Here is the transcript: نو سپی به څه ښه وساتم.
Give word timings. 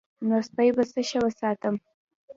نو 0.27 0.37
سپی 0.47 0.69
به 0.75 0.83
څه 0.91 0.99
ښه 1.09 1.19
وساتم. 1.23 1.75